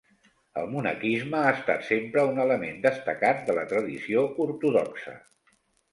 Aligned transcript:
El 0.59 0.69
monaquisme 0.75 1.41
ha 1.41 1.51
estat 1.57 1.83
sempre 1.91 2.25
un 2.31 2.41
element 2.45 2.81
destacat 2.87 3.47
de 3.51 3.59
la 3.59 3.67
tradició 3.75 4.25
ortodoxa. 4.47 5.19